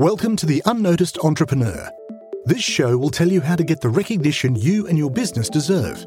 [0.00, 1.90] Welcome to The Unnoticed Entrepreneur.
[2.46, 6.06] This show will tell you how to get the recognition you and your business deserve.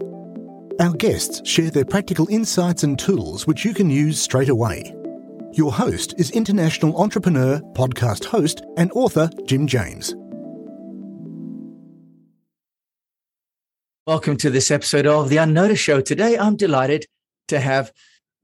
[0.79, 4.96] Our guests share their practical insights and tools which you can use straight away.
[5.52, 10.15] Your host is international entrepreneur, podcast host, and author Jim James.
[14.07, 16.02] Welcome to this episode of The Unnoticed Show.
[16.02, 17.05] Today, I'm delighted
[17.49, 17.94] to have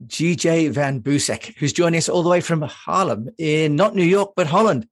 [0.06, 4.34] GJ Van Buseck, who's joining us all the way from Haarlem in not New York,
[4.36, 4.86] but Holland.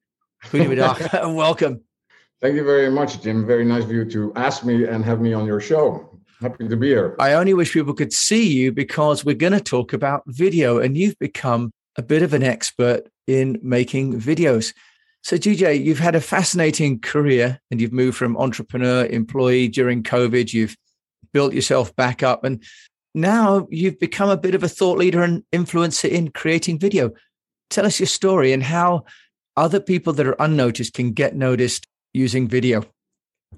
[0.52, 1.14] Goedemiddag.
[1.36, 1.82] Welcome.
[2.42, 3.46] Thank you very much, Jim.
[3.48, 6.20] Very nice of you to ask me and have me on your show.
[6.40, 7.16] Happy to be here.
[7.20, 10.96] I only wish people could see you because we're going to talk about video, and
[10.96, 14.74] you've become a bit of an expert in making videos.
[15.24, 20.54] So, GJ, you've had a fascinating career and you've moved from entrepreneur, employee during COVID.
[20.54, 20.78] You've
[21.34, 22.64] built yourself back up, and
[23.16, 27.12] now you've become a bit of a thought leader and influencer in creating video.
[27.72, 29.06] Tell us your story and how
[29.58, 32.84] other people that are unnoticed can get noticed using video.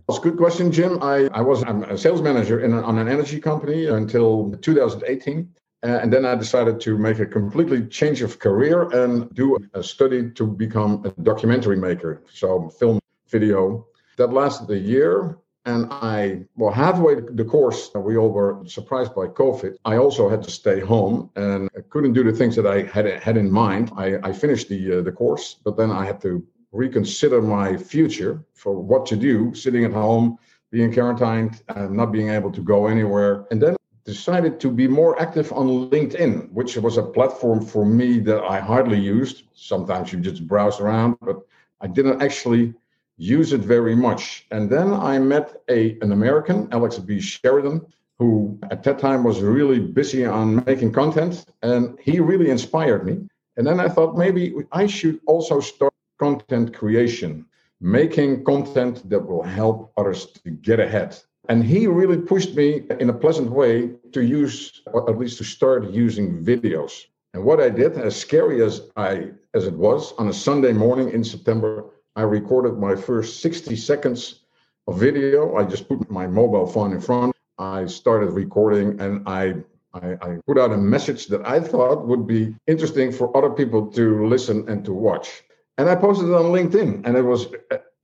[0.07, 1.03] That's a good question, Jim.
[1.03, 5.53] I, I was a sales manager in on an energy company until 2018.
[5.81, 9.81] Uh, and then I decided to make a completely change of career and do a
[9.81, 12.21] study to become a documentary maker.
[12.33, 13.85] So, film, video.
[14.17, 15.37] That lasted a year.
[15.69, 19.75] And I, well, halfway the course, we all were surprised by COVID.
[19.85, 23.05] I also had to stay home and I couldn't do the things that I had
[23.05, 23.91] had in mind.
[23.95, 26.31] I, I finished the uh, the course, but then I had to
[26.71, 30.39] reconsider my future for what to do, sitting at home,
[30.71, 33.45] being quarantined, and not being able to go anywhere.
[33.51, 33.75] And then
[34.05, 38.57] decided to be more active on LinkedIn, which was a platform for me that I
[38.59, 39.43] hardly used.
[39.53, 41.37] Sometimes you just browse around, but
[41.79, 42.73] I didn't actually
[43.19, 44.47] use it very much.
[44.49, 47.19] And then I met a an American, Alex B.
[47.19, 47.85] Sheridan,
[48.17, 53.27] who at that time was really busy on making content, and he really inspired me.
[53.57, 57.45] And then I thought maybe I should also start content creation,
[57.81, 61.17] making content that will help others to get ahead.
[61.49, 65.43] And he really pushed me in a pleasant way to use, or at least to
[65.43, 66.93] start using videos.
[67.33, 71.09] And what I did, as scary as I as it was, on a Sunday morning
[71.09, 71.85] in September,
[72.15, 74.41] I recorded my first 60 seconds
[74.87, 75.55] of video.
[75.55, 77.35] I just put my mobile phone in front.
[77.57, 79.55] I started recording and I,
[79.93, 83.87] I, I put out a message that I thought would be interesting for other people
[83.91, 85.43] to listen and to watch.
[85.77, 87.05] And I posted it on LinkedIn.
[87.05, 87.47] And it was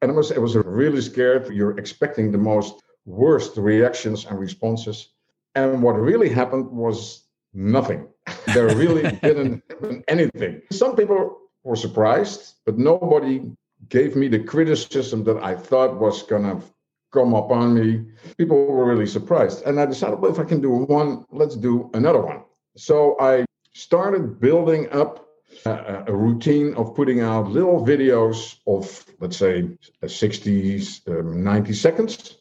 [0.02, 1.50] and it was it was really scared.
[1.54, 5.10] You're expecting the most worst reactions and responses.
[5.56, 7.24] And what really happened was
[7.54, 8.08] nothing.
[8.54, 10.62] There really didn't happen anything.
[10.72, 13.52] Some people were surprised, but nobody
[13.90, 16.62] gave me the criticism that I thought was going to
[17.14, 18.06] come upon me.
[18.38, 19.64] People were really surprised.
[19.66, 22.44] And I decided, well, if I can do one, let's do another one.
[22.76, 25.28] So I started building up
[25.66, 29.70] a, a routine of putting out little videos of, let's say,
[30.06, 32.38] 60, um, 90 seconds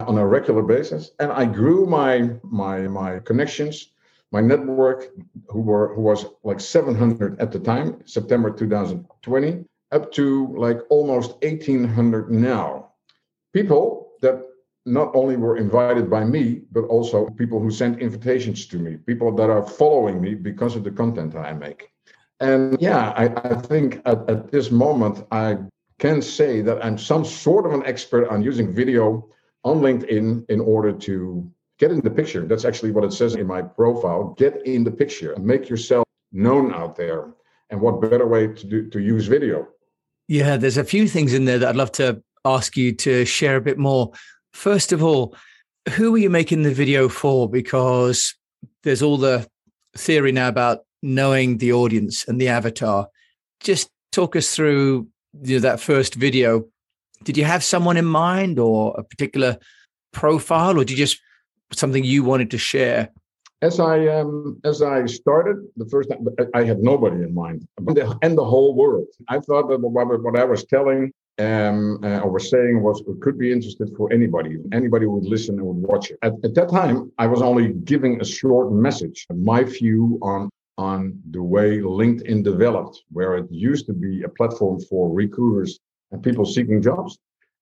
[0.00, 1.10] on a regular basis.
[1.18, 3.90] And I grew my my my connections,
[4.30, 5.08] my network,
[5.48, 11.32] who were who was like 700 at the time, September 2020 up to like almost
[11.42, 12.92] 1800 now.
[13.52, 14.42] People that
[14.86, 19.34] not only were invited by me, but also people who sent invitations to me, people
[19.36, 21.90] that are following me because of the content I make.
[22.40, 25.58] And yeah, I, I think at, at this moment, I
[25.98, 29.28] can say that I'm some sort of an expert on using video
[29.64, 32.46] on LinkedIn in order to get in the picture.
[32.46, 34.34] That's actually what it says in my profile.
[34.38, 37.32] Get in the picture and make yourself known out there.
[37.70, 39.68] And what better way to do to use video?
[40.28, 43.56] Yeah, there's a few things in there that I'd love to ask you to share
[43.56, 44.12] a bit more.
[44.52, 45.34] First of all,
[45.94, 47.48] who are you making the video for?
[47.48, 48.34] Because
[48.82, 49.48] there's all the
[49.96, 53.08] theory now about knowing the audience and the avatar.
[53.60, 55.08] Just talk us through
[55.42, 56.64] you know, that first video.
[57.24, 59.56] Did you have someone in mind or a particular
[60.12, 61.20] profile, or did you just
[61.72, 63.10] something you wanted to share?
[63.62, 67.96] As I um, as I started the first time, I had nobody in mind, and
[67.96, 69.06] the, and the whole world.
[69.28, 73.38] I thought that what, what I was telling um, uh, or was saying was could
[73.38, 74.58] be interested for anybody.
[74.72, 76.18] Anybody who would listen and would watch it.
[76.22, 81.20] At, at that time, I was only giving a short message, my view on on
[81.32, 85.80] the way LinkedIn developed, where it used to be a platform for recruiters
[86.12, 87.18] and people seeking jobs.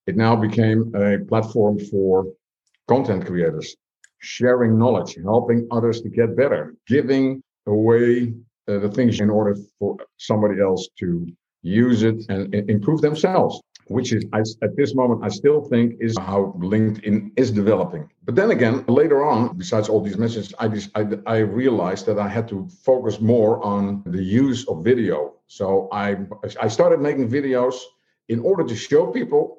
[0.06, 2.26] It now became a platform for
[2.86, 3.74] content creators
[4.20, 8.32] sharing knowledge, helping others to get better, giving away
[8.68, 11.26] uh, the things in order for somebody else to
[11.62, 13.60] use it and, and improve themselves.
[13.88, 18.10] Which is, I, at this moment, I still think is how LinkedIn is developing.
[18.24, 22.18] But then again, later on, besides all these messages, I, just, I, I realized that
[22.18, 25.34] I had to focus more on the use of video.
[25.46, 26.16] So I,
[26.60, 27.76] I started making videos
[28.28, 29.58] in order to show people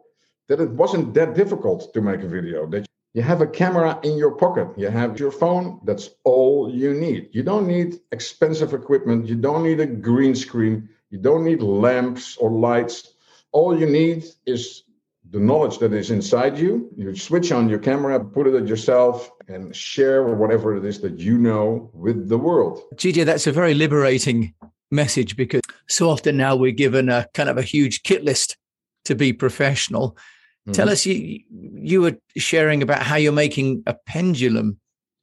[0.50, 2.68] that it wasn't that difficult to make a video.
[2.68, 2.86] That
[3.18, 7.30] you have a camera in your pocket, you have your phone, that's all you need.
[7.32, 12.38] You don't need expensive equipment, you don't need a green screen, you don't need lamps
[12.38, 13.14] or lights.
[13.54, 14.84] All you need is
[15.32, 16.92] the knowledge that is inside you.
[16.96, 21.18] You switch on your camera, put it at yourself, and share whatever it is that
[21.18, 22.84] you know with the world.
[22.98, 24.54] GJ, that's a very liberating
[24.92, 28.58] message because so often now we're given a kind of a huge kit list
[29.06, 30.16] to be professional.
[30.68, 30.74] Mm-hmm.
[30.74, 34.80] Tell us, you you were sharing about how you're making a pendulum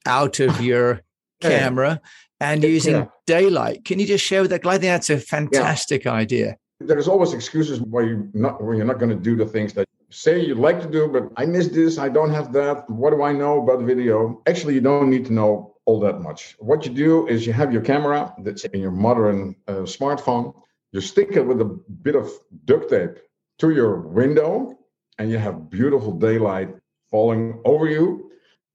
[0.07, 1.03] out of your
[1.43, 2.01] camera
[2.41, 3.07] and using yeah.
[3.27, 3.85] daylight.
[3.85, 4.67] Can you just share with that?
[4.67, 6.13] I think that's a fantastic yeah.
[6.13, 6.57] idea.
[6.81, 9.87] There's always excuses why you not when you're not going to do the things that
[10.11, 12.89] say you'd like to do, but I miss this, I don't have that.
[12.89, 14.41] What do I know about video?
[14.47, 16.57] Actually, you don't need to know all that much.
[16.59, 20.55] What you do is you have your camera that's in your modern uh, smartphone.
[20.93, 22.31] You stick it with a bit of
[22.65, 23.19] duct tape
[23.59, 24.79] to your window,
[25.19, 26.75] and you have beautiful daylight
[27.11, 28.31] falling over you.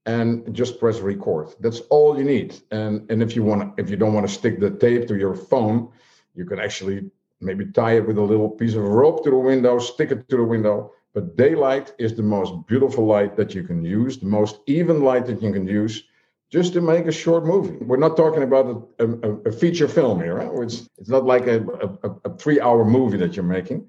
[0.06, 1.50] And just press record.
[1.60, 2.60] That's all you need.
[2.72, 5.36] And and if you want, if you don't want to stick the tape to your
[5.36, 5.92] phone,
[6.34, 9.78] you can actually maybe tie it with a little piece of rope to the window,
[9.78, 13.84] stick it to the window, but daylight is the most beautiful light that you can
[13.84, 16.04] use, the most even light that you can use
[16.50, 17.78] just to make a short movie.
[17.84, 20.36] We're not talking about a, a, a feature film here.
[20.36, 20.64] Right?
[20.64, 21.64] It's, it's not like a,
[22.04, 23.88] a, a three hour movie that you're making.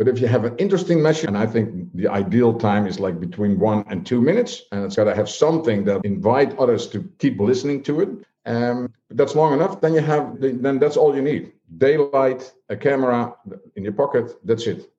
[0.00, 3.20] But if you have an interesting message, and I think the ideal time is like
[3.20, 7.06] between one and two minutes, and it's got to have something that invite others to
[7.18, 8.08] keep listening to it.
[8.46, 9.82] Um, that's long enough.
[9.82, 13.34] Then you have, then that's all you need: daylight, a camera
[13.76, 14.32] in your pocket.
[14.42, 14.90] That's it.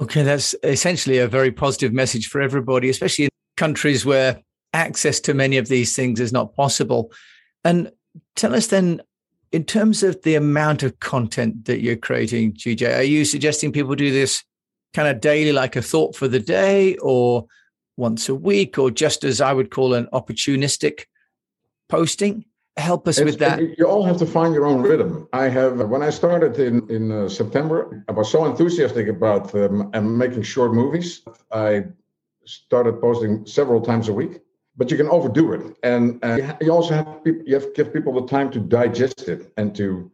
[0.00, 5.34] Okay, that's essentially a very positive message for everybody, especially in countries where access to
[5.34, 7.12] many of these things is not possible.
[7.62, 7.92] And
[8.34, 9.02] tell us then,
[9.52, 13.94] in terms of the amount of content that you're creating, GJ, are you suggesting people
[13.94, 14.44] do this
[14.94, 17.46] kind of daily, like a thought for the day, or
[17.96, 21.04] once a week, or just as I would call an opportunistic
[21.88, 22.44] posting?
[22.78, 23.60] help us it's, with that.
[23.76, 25.28] you all have to find your own rhythm.
[25.32, 29.90] I have when i started in in uh, september i was so enthusiastic about um,
[30.16, 31.22] making short movies
[31.52, 31.84] i
[32.44, 34.40] started posting several times a week
[34.78, 35.76] but you can overdo it.
[35.82, 39.28] And, and you also have people you have to give people the time to digest
[39.28, 40.10] it and to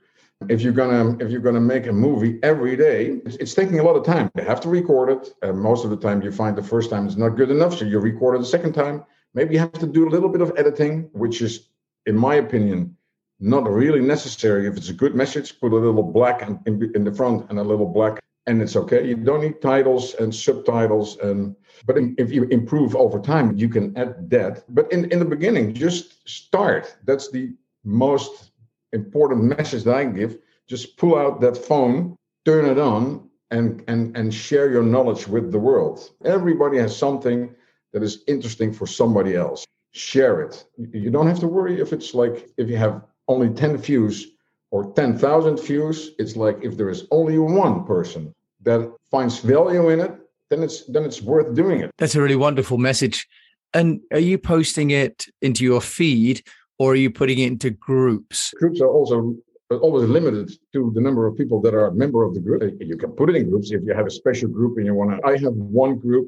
[0.48, 3.82] if you're gonna if you're gonna make a movie every day it's, it's taking a
[3.82, 4.30] lot of time.
[4.36, 7.06] You have to record it and most of the time you find the first time
[7.06, 9.04] is not good enough so you record it the second time.
[9.34, 11.68] Maybe you have to do a little bit of editing which is
[12.06, 12.96] in my opinion,
[13.40, 14.66] not really necessary.
[14.66, 17.62] If it's a good message, put a little black in, in the front and a
[17.62, 19.06] little black, and it's okay.
[19.06, 21.56] You don't need titles and subtitles, and
[21.86, 24.64] but if you improve over time, you can add that.
[24.68, 26.96] But in in the beginning, just start.
[27.04, 27.54] That's the
[27.84, 28.52] most
[28.92, 30.38] important message that I give.
[30.68, 35.50] Just pull out that phone, turn it on, and and and share your knowledge with
[35.52, 36.10] the world.
[36.24, 37.54] Everybody has something
[37.92, 39.64] that is interesting for somebody else
[39.94, 40.64] share it.
[40.92, 44.26] You don't have to worry if it's like if you have only 10 views
[44.74, 46.10] or 10,000 views.
[46.18, 48.34] It's like if there is only one person
[48.64, 50.12] that finds value in it,
[50.50, 51.90] then it's then it's worth doing it.
[51.96, 53.28] That's a really wonderful message.
[53.72, 56.42] And are you posting it into your feed
[56.80, 58.52] or are you putting it into groups?
[58.58, 59.36] Groups are also
[59.70, 62.60] always limited to the number of people that are a member of the group.
[62.80, 65.10] You can put it in groups if you have a special group and you want
[65.12, 65.16] to.
[65.24, 66.26] I have one group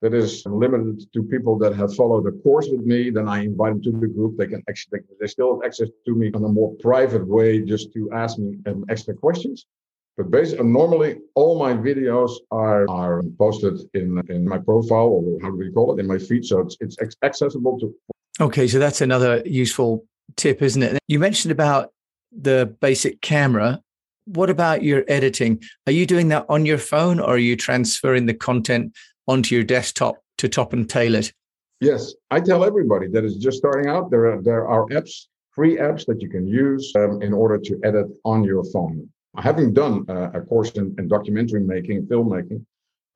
[0.00, 3.72] that is limited to people that have followed the course with me, then I invite
[3.72, 4.36] them to the group.
[4.36, 7.92] They can actually, they still have access to me in a more private way just
[7.94, 9.66] to ask me um, extra questions.
[10.16, 15.50] But basically, normally all my videos are, are posted in, in my profile, or how
[15.50, 16.44] do we call it, in my feed.
[16.44, 17.94] So it's, it's accessible to.
[18.40, 20.04] Okay, so that's another useful
[20.36, 20.98] tip, isn't it?
[21.08, 21.92] You mentioned about
[22.32, 23.80] the basic camera.
[24.26, 25.62] What about your editing?
[25.86, 28.94] Are you doing that on your phone or are you transferring the content
[29.28, 31.32] onto your desktop to top and tail it?
[31.80, 34.10] Yes, I tell everybody that is just starting out.
[34.10, 37.80] There are there are apps, free apps that you can use um, in order to
[37.84, 39.08] edit on your phone.
[39.36, 42.64] Having done uh, a course in, in, documentary making, filmmaking,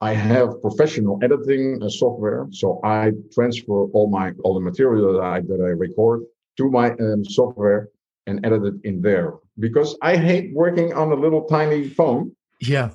[0.01, 2.47] I have professional editing uh, software.
[2.53, 6.21] So I transfer all my all the material that I that I record
[6.59, 7.89] to my um, software
[8.29, 12.37] and edit it in there because I hate working on a little tiny phone.
[12.61, 12.91] Yeah,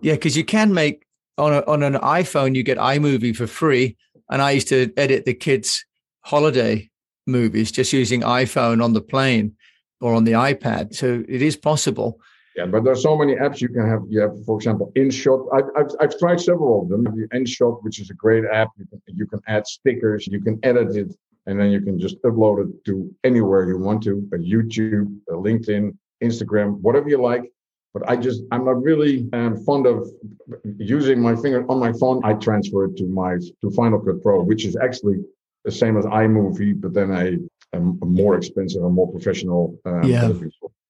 [0.00, 1.04] yeah, because you can make
[1.38, 3.96] on a, on an iPhone, you get iMovie for free.
[4.30, 5.84] And I used to edit the kids'
[6.20, 6.90] holiday
[7.26, 9.56] movies just using iPhone on the plane
[10.00, 10.94] or on the iPad.
[10.94, 12.20] So it is possible.
[12.56, 14.02] Yeah, but there's so many apps you can have.
[14.08, 15.48] You have, for example, InShot.
[15.52, 17.02] I've, I've, I've tried several of them.
[17.02, 18.68] The InShot, which is a great app.
[18.78, 20.28] You can, you can add stickers.
[20.28, 21.12] You can edit it,
[21.46, 24.28] and then you can just upload it to anywhere you want to.
[24.32, 27.50] A YouTube, a LinkedIn, Instagram, whatever you like.
[27.94, 30.10] But I just I'm not really um, fond of
[30.76, 32.20] using my finger on my phone.
[32.24, 35.24] I transfer it to my to Final Cut Pro, which is actually
[35.64, 39.78] the same as iMovie, but then a, a more expensive and more professional.
[39.86, 40.30] Um, yeah.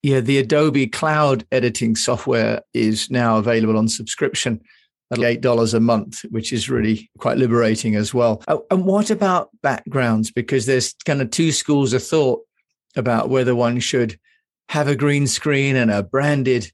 [0.02, 4.60] Yeah, the Adobe Cloud editing software is now available on subscription
[5.10, 8.42] at $8 a month, which is really quite liberating as well.
[8.46, 10.30] Oh, and what about backgrounds?
[10.30, 12.42] Because there's kind of two schools of thought
[12.96, 14.18] about whether one should
[14.68, 16.70] have a green screen and a branded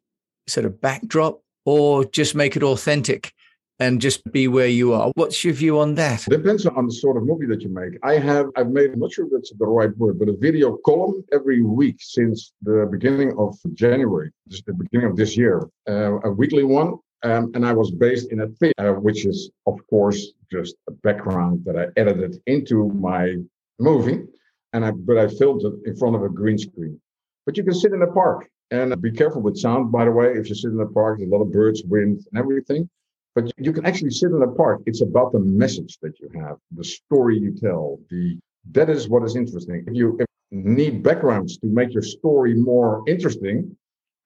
[0.50, 3.32] sort of backdrop or just make it authentic
[3.80, 5.10] and just be where you are.
[5.14, 6.26] What's your view on that?
[6.28, 7.98] Depends on the sort of movie that you make.
[8.02, 11.24] I have, I've made, I'm not sure that's the right word, but a video column
[11.32, 16.30] every week since the beginning of January, just the beginning of this year, uh, a
[16.30, 16.98] weekly one.
[17.22, 21.62] Um, and I was based in a uh, which is, of course, just a background
[21.66, 23.36] that I edited into my
[23.78, 24.22] movie.
[24.72, 27.00] And I, but I filmed it in front of a green screen.
[27.44, 30.32] But you can sit in a park and be careful with sound, by the way.
[30.34, 32.88] If you sit in the park, there's a lot of birds, wind, and everything.
[33.34, 34.82] But you can actually sit in a park.
[34.86, 38.00] It's about the message that you have, the story you tell.
[38.10, 38.38] The
[38.72, 39.84] that is what is interesting.
[39.86, 43.76] If you, if you need backgrounds to make your story more interesting,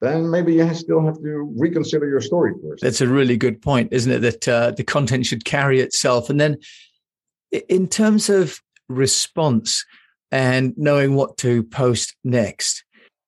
[0.01, 2.83] then maybe you still have to reconsider your story first.
[2.83, 4.19] That's a really good point, isn't it?
[4.21, 6.31] That uh, the content should carry itself.
[6.31, 6.59] And then,
[7.69, 9.85] in terms of response
[10.31, 12.84] and knowing what to post next,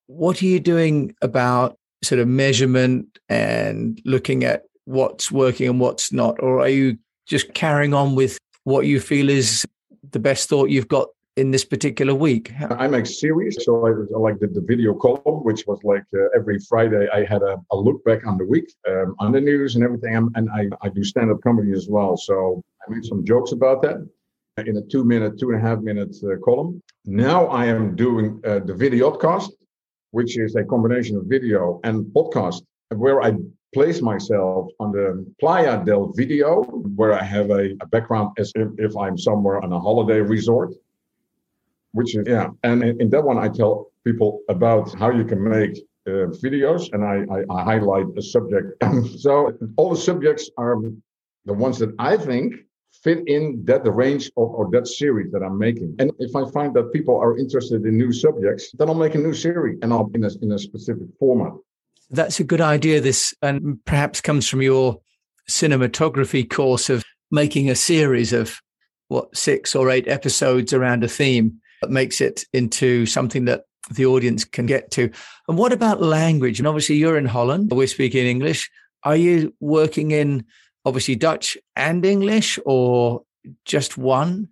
[0.07, 6.13] what are you doing about sort of measurement and looking at what's working and what's
[6.13, 6.37] not?
[6.41, 9.67] Or are you just carrying on with what you feel is
[10.13, 12.53] the best thought you've got in this particular week?
[12.71, 13.59] I make series.
[13.65, 17.43] So I, I like the, video column, which was like uh, every Friday I had
[17.43, 20.15] a, a, look back on the week, um, on the news and everything.
[20.35, 22.17] And, I, I do stand up comedy as well.
[22.17, 23.97] So I made some jokes about that
[24.65, 26.83] in a two minute, two and a half minute uh, column.
[27.05, 29.51] Now I am doing uh, the videocast
[30.17, 32.63] which is a combination of video and podcast,
[33.05, 33.31] where I
[33.75, 35.07] place myself on the
[35.41, 36.63] Playa del Video,
[36.99, 40.71] where I have a, a background as if, if, I'm somewhere on a holiday resort.
[41.93, 42.49] Which is, yeah.
[42.63, 45.75] And in, in that one, I tell people about how you can make
[46.07, 48.67] uh, videos and I, I, I highlight a subject.
[49.25, 50.77] so all the subjects are
[51.45, 52.55] the ones that I think
[53.07, 55.95] fit in that range of, or that series that I'm making.
[56.01, 59.19] And if I find that people are interested in new subjects, then I'll make a
[59.19, 61.53] new series and I'll in a, in a specific format.
[62.11, 63.01] That's a good idea.
[63.01, 64.99] This and perhaps comes from your
[65.49, 68.61] cinematography course of making a series of
[69.07, 74.07] what six or eight episodes around a theme that makes it into something that the
[74.07, 75.09] audience can get to.
[75.47, 76.59] And what about language?
[76.59, 77.71] And obviously, you're in Holland.
[77.71, 78.69] We're speaking English.
[79.05, 80.45] Are you working in
[80.87, 83.23] obviously Dutch and English, or
[83.65, 84.49] just one?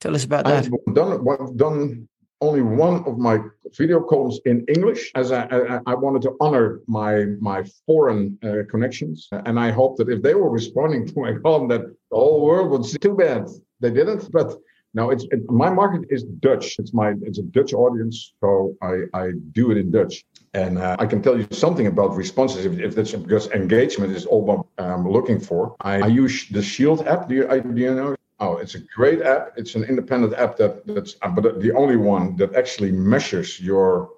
[0.00, 0.64] Tell us about that.
[0.64, 2.08] I've done, done
[2.42, 3.38] only one of my
[3.78, 8.70] video columns in English, as I, I, I wanted to honor my my foreign uh,
[8.70, 12.44] connections, and I hope that if they were responding to my column, that the whole
[12.44, 12.98] world would see.
[12.98, 13.48] Too bad
[13.80, 14.54] they didn't, but
[14.94, 16.76] now it's it, my market is Dutch.
[16.78, 20.24] It's my it's a Dutch audience, so I I do it in Dutch.
[20.56, 24.24] And uh, I can tell you something about responses if, if that's because engagement is
[24.24, 25.76] all I'm looking for.
[25.82, 27.28] I, I use the Shield app.
[27.28, 27.44] Do you,
[27.74, 28.16] do you know?
[28.40, 29.52] Oh, it's a great app.
[29.56, 34.10] It's an independent app that that's uh, but the only one that actually measures your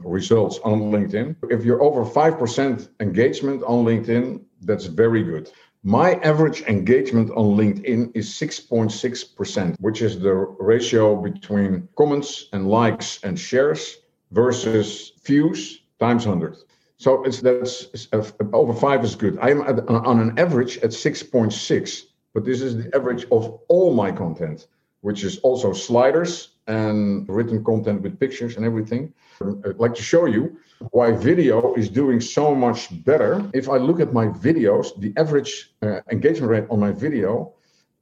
[0.00, 1.36] results on LinkedIn.
[1.48, 5.52] If you're over 5% engagement on LinkedIn, that's very good.
[5.84, 13.20] My average engagement on LinkedIn is 6.6%, which is the ratio between comments and likes
[13.22, 13.98] and shares
[14.32, 16.56] versus views times 100.
[16.96, 19.38] So it's that's it's, uh, over five is good.
[19.40, 24.12] I'm at, on an average at 6.6, but this is the average of all my
[24.12, 24.68] content,
[25.00, 29.12] which is also sliders and written content with pictures and everything.
[29.40, 30.56] I'd like to show you
[30.92, 33.50] why video is doing so much better.
[33.52, 37.54] If I look at my videos, the average uh, engagement rate on my video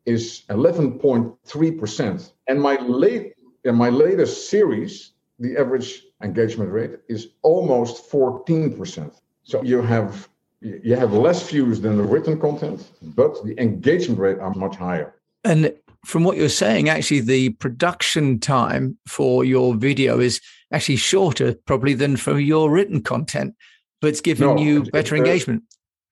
[0.04, 2.32] is 11.3%.
[2.46, 3.34] And my late
[3.64, 5.11] in my latest series,
[5.42, 9.12] the average engagement rate is almost 14%.
[9.42, 10.28] So you have
[10.60, 15.16] you have less views than the written content, but the engagement rate are much higher.
[15.42, 20.40] And from what you're saying, actually, the production time for your video is
[20.72, 23.56] actually shorter, probably than for your written content,
[24.00, 25.64] but it's giving no, you better engagement.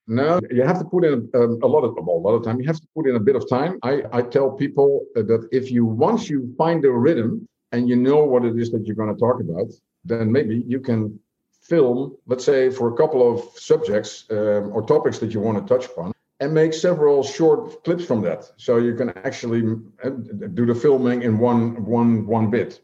[0.08, 2.60] No, you have to put in um, a lot of a lot of time.
[2.60, 3.78] You have to put in a bit of time.
[3.84, 8.24] I, I tell people that if you once you find the rhythm and you know
[8.24, 9.68] what it is that you're going to talk about,
[10.04, 11.18] then maybe you can
[11.60, 15.74] film, let's say, for a couple of subjects um, or topics that you want to
[15.74, 18.50] touch upon, and make several short clips from that.
[18.56, 19.62] So you can actually
[20.02, 20.10] uh,
[20.54, 22.80] do the filming in one one one bit.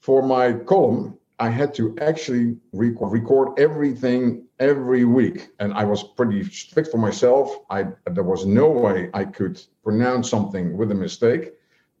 [0.00, 6.04] For my column, I had to actually record, record everything every week, and I was
[6.04, 7.56] pretty strict for myself.
[7.70, 11.52] I there was no way I could pronounce something with a mistake.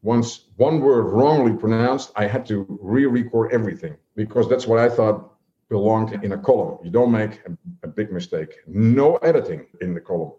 [0.02, 5.32] Once one word wrongly pronounced, I had to re-record everything because that's what I thought
[5.68, 6.78] belonged in a column.
[6.84, 8.58] You don't make a, a big mistake.
[8.66, 10.32] No editing in the column.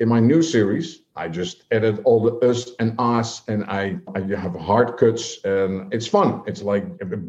[0.00, 4.20] In my new series, I just edit all the us and us, and I, I
[4.36, 6.42] have hard cuts, and it's fun.
[6.46, 6.84] It's like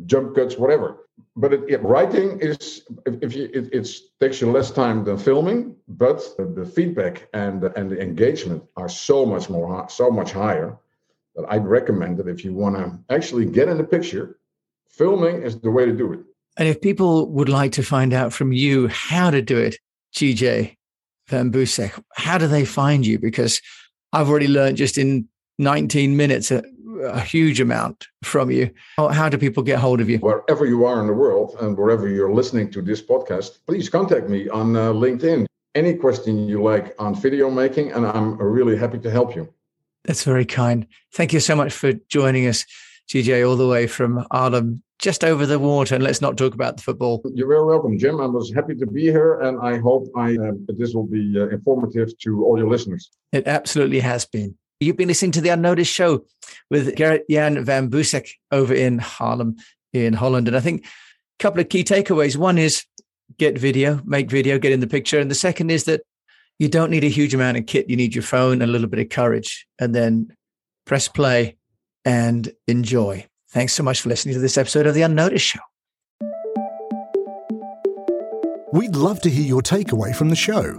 [0.05, 1.07] jump cuts, whatever.
[1.37, 5.75] But it, it, writing is, if, you, it it's, takes you less time than filming,
[5.87, 10.77] but the, the feedback and and the engagement are so much more, so much higher
[11.37, 14.39] that I'd recommend that if you want to actually get in the picture,
[14.89, 16.19] filming is the way to do it.
[16.57, 19.77] And if people would like to find out from you how to do it,
[20.15, 20.75] GJ
[21.27, 23.19] Van Buseck, how do they find you?
[23.19, 23.61] Because
[24.11, 25.27] I've already learned just in
[25.59, 26.63] 19 minutes a,
[27.03, 28.71] a huge amount from you.
[28.97, 30.17] How, how, do people get hold of you?
[30.17, 34.27] Wherever you are in the world and wherever you're listening to this podcast, please contact
[34.27, 35.45] me on uh, LinkedIn.
[35.75, 39.47] Any question you like on video making, and I'm really happy to help you.
[40.07, 40.87] That's very kind.
[41.13, 42.65] Thank you so much for joining us,
[43.09, 46.77] GJ, all the way from Arnhem just over the water and let's not talk about
[46.77, 47.21] the football.
[47.35, 48.19] You're very welcome, Jim.
[48.19, 51.49] I was happy to be here and I hope I, uh, this will be uh,
[51.49, 53.11] informative to all your listeners.
[53.31, 54.57] It absolutely has been.
[54.79, 56.25] You've been listening to the Unnoticed Show
[56.71, 59.57] with Gerrit Jan van Buseck over in Haarlem
[59.93, 60.47] in Holland.
[60.47, 60.89] And I think a
[61.39, 62.37] couple of key takeaways.
[62.37, 62.83] One is
[63.37, 65.19] get video, make video, get in the picture.
[65.19, 66.01] And the second is that
[66.59, 67.89] you don't need a huge amount of kit.
[67.89, 70.35] You need your phone a little bit of courage and then
[70.85, 71.57] press play
[72.05, 73.25] and enjoy.
[73.51, 75.59] Thanks so much for listening to this episode of The Unnoticed Show.
[78.73, 80.77] We'd love to hear your takeaway from the show.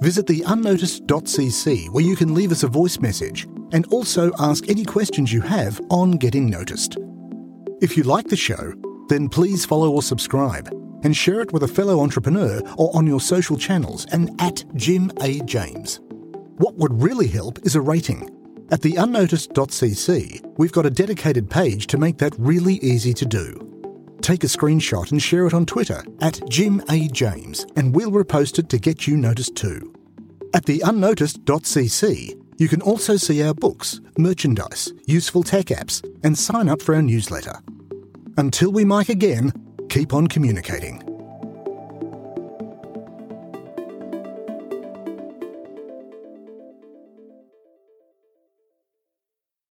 [0.00, 4.84] Visit the unnoticed.cc where you can leave us a voice message and also ask any
[4.84, 6.96] questions you have on getting noticed.
[7.80, 8.74] If you like the show,
[9.08, 10.70] then please follow or subscribe
[11.04, 15.12] and share it with a fellow entrepreneur or on your social channels and at Jim
[15.20, 15.40] A.
[15.40, 16.00] James.
[16.56, 18.30] What would really help is a rating
[18.70, 23.60] at the unnoticed.cc, we've got a dedicated page to make that really easy to do.
[24.22, 27.08] Take a screenshot and share it on Twitter at Jim A.
[27.08, 29.94] James, and we'll repost it to get you noticed too.
[30.54, 36.68] At the unnoticed.cc, you can also see our books, merchandise, useful tech apps, and sign
[36.68, 37.60] up for our newsletter.
[38.38, 39.52] Until we mic again,
[39.94, 41.13] keep on communicating.